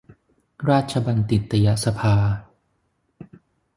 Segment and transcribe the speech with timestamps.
[0.69, 2.15] ราชบัณฑิตยสภา